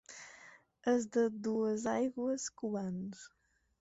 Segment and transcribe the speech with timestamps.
[0.93, 3.23] Els de Duesaigües, cubans.